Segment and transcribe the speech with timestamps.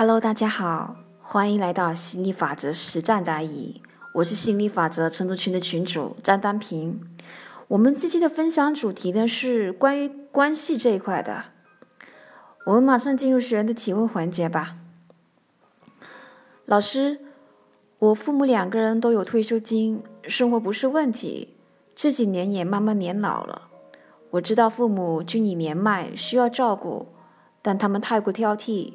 [0.00, 3.82] Hello，大家好，欢迎来到心理法则实战答疑。
[4.14, 7.02] 我是心理法则成都群的群主张丹平。
[7.68, 11.44] 我们这期的分享主题呢是关于关系这一块的。
[12.64, 14.76] 我们马上进入学员的提问环节吧。
[16.64, 17.20] 老师，
[17.98, 21.56] 我父母两个人都有退休金，生活不是问题。
[21.94, 23.68] 这几年也慢慢年老了，
[24.30, 27.08] 我知道父母均已年迈，需要照顾，
[27.60, 28.94] 但他们太过挑剔。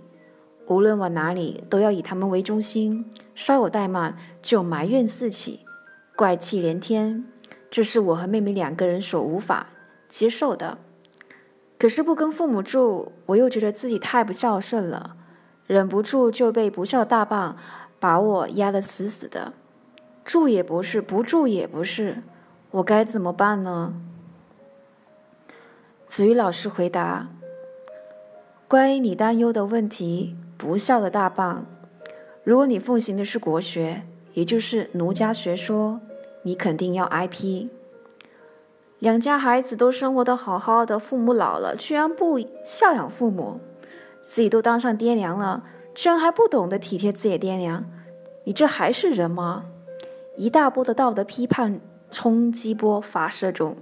[0.68, 5.62] 无论往哪里，都要以他们为中心，稍有怠慢就埋怨四起，
[6.16, 7.26] 怪气连天。
[7.70, 9.68] 这是我和妹妹两个人所无法
[10.08, 10.78] 接受的。
[11.78, 15.16] 可是不跟父母住，我又觉得自己太不孝顺了，
[15.68, 17.58] 忍不住就被不孝大棒
[18.00, 19.54] 把我压得死死的。
[20.24, 22.24] 住也不是，不住也不是，
[22.72, 23.94] 我该怎么办呢？
[26.08, 27.28] 子瑜老师回答：
[28.68, 30.36] 关于你担忧的问题。
[30.58, 31.66] 不孝的大棒，
[32.44, 34.02] 如果你奉行的是国学，
[34.34, 36.00] 也就是奴家学说，
[36.44, 37.70] 你肯定要挨批。
[39.00, 43.60] 两家孩子都生活的好好的，父母老了居然不孝养父母，
[44.22, 47.84] 自己都当上爹娘了，居然还不懂得体贴自己爹娘，
[48.46, 49.66] 你这还是人吗？
[50.38, 53.76] 一大波的道德批判冲击波发射中。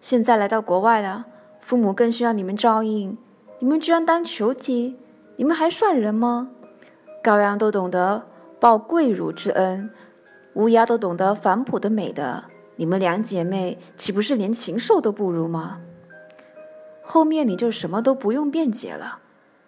[0.00, 1.26] 现在来到国外了，
[1.60, 3.16] 父母更需要你们照应，
[3.58, 4.96] 你们居然当球踢！
[5.36, 6.50] 你们还算人吗？
[7.22, 8.24] 羔羊都懂得
[8.60, 9.90] 报跪乳之恩，
[10.54, 12.44] 乌鸦都懂得反哺的美德，
[12.76, 15.80] 你们两姐妹岂不是连禽兽都不如吗？
[17.00, 19.18] 后面你就什么都不用辩解了，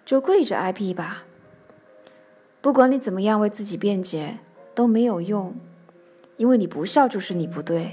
[0.05, 1.25] 就跪着挨批吧。
[2.61, 4.39] 不管你怎么样为自己辩解
[4.75, 5.55] 都没有用，
[6.37, 7.93] 因为你不孝就是你不对。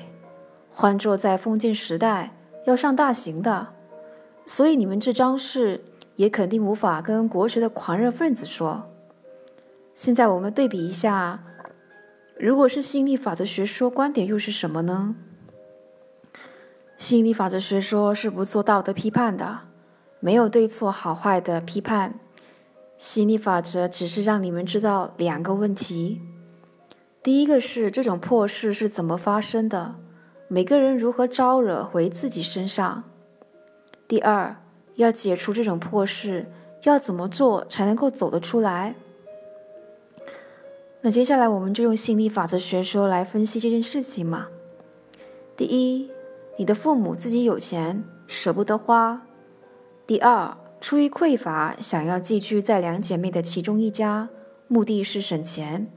[0.70, 3.68] 换做在封建时代，要上大刑的。
[4.46, 5.84] 所以你们这张氏。
[6.16, 8.88] 也肯定无法跟国学的狂热分子说。
[9.94, 11.44] 现在我们对比一下，
[12.38, 15.16] 如果是吸引力法则学说，观点又是什么呢？
[16.98, 19.60] 吸引力法则学说是不做道德批判的，
[20.20, 22.20] 没有对错好坏的批判。
[22.98, 26.22] 吸引力法则只是让你们知道两个问题：
[27.24, 29.96] 第一个是这种破事是怎么发生的，
[30.48, 33.04] 每个人如何招惹回自己身上；
[34.08, 34.56] 第二。
[34.96, 36.46] 要解除这种破事，
[36.84, 38.96] 要怎么做才能够走得出来？
[41.02, 44.48] 那接下来我们就用心理法则学说来分析这件事情嘛。
[45.56, 46.10] 第一，
[46.58, 49.22] 你的父母自己有钱舍不得花；
[50.06, 54.30] 第二，出于匮乏想要寄居在两姐妹的其中一家，
[54.68, 55.88] 目的是省钱；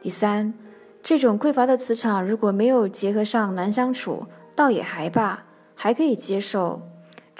[0.00, 0.54] 第三，
[1.02, 5.44] 这种匮乏的磁场如果没有结合上难相处，倒也还罢，
[5.74, 6.82] 还可以接受。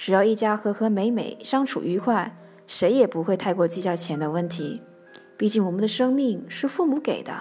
[0.00, 2.34] 只要一家和和美美，相处愉快，
[2.66, 4.80] 谁也不会太过计较钱的问题。
[5.36, 7.34] 毕竟我们的生命是父母给的。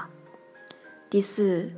[1.09, 1.72] 第四，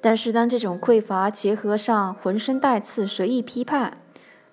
[0.00, 3.98] 但是当这种匮乏结合上浑身带刺、随意批判，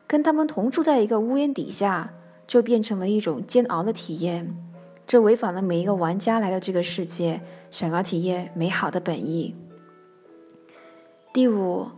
[0.08, 2.16] 跟他们同住在一个屋檐底下，
[2.48, 4.58] 就变成了一种煎熬的体验。
[5.06, 9.56] 这违反了每一个玩家来到这个世界想要体验美好的本意。
[11.32, 11.90] 第五，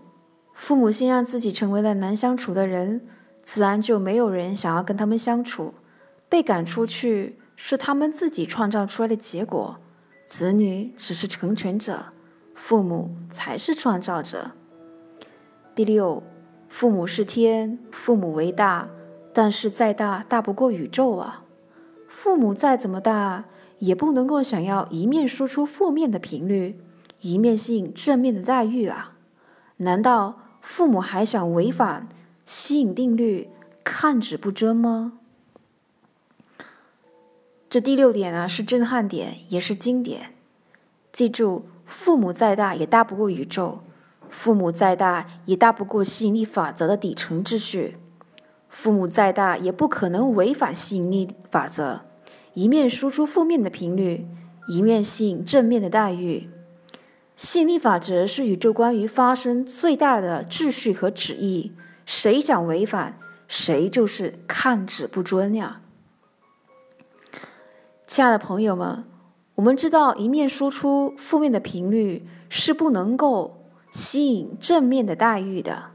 [0.51, 3.07] 父母先让自己成为了难相处的人。
[3.53, 5.73] 自然就没有人想要跟他们相处，
[6.29, 9.75] 被赶出去是他们自己创造出来的结果，
[10.23, 12.05] 子女只是成全者，
[12.55, 14.51] 父母才是创造者。
[15.75, 16.23] 第六，
[16.69, 18.87] 父母是天，父母为大，
[19.33, 21.43] 但是再大大不过宇宙啊！
[22.07, 23.43] 父母再怎么大，
[23.79, 26.79] 也不能够想要一面输出负面的频率，
[27.19, 29.17] 一面吸引正面的待遇啊！
[29.75, 32.07] 难道父母还想违反？
[32.53, 33.49] 吸引定律，
[33.81, 35.13] 看指不真吗？
[37.69, 40.33] 这第六点呢，是震撼点，也是经典。
[41.13, 43.79] 记住，父母再大也大不过宇宙，
[44.29, 47.95] 父母再大也大不过吸引力法则的底层秩序，
[48.67, 52.01] 父母再大也不可能违反吸引力法则，
[52.53, 54.27] 一面输出负面的频率，
[54.67, 56.49] 一面吸引正面的待遇。
[57.33, 61.71] 吸引力法则是宇宙关于发生最大的秩序和旨意。
[62.05, 63.17] 谁想违反，
[63.47, 65.81] 谁就是看指不准呀！
[68.05, 69.05] 亲爱的朋友们，
[69.55, 75.91] 我们知道一面输出负面的频率是不能够吸引正面的待遇的。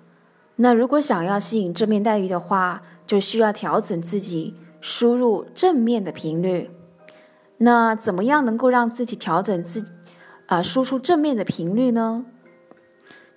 [0.57, 6.71] 那如果想要吸引正面待遇的话，就需要调整自己输入正面的频率。
[7.59, 9.85] 那怎么样能够让自己调整自
[10.47, 12.25] 啊输出正面的频率呢？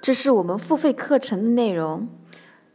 [0.02, 2.08] 这是我们付费课程的内容。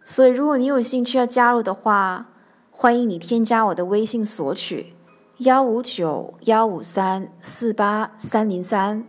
[0.04, 2.28] 所以，如果你有兴趣要加入的话，
[2.70, 4.92] 欢迎你添加我的微信索取。
[5.38, 9.04] 幺五九幺五三四八三零三。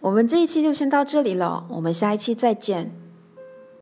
[0.00, 2.92] 我们这一期就先到这里了，我们下一期再见。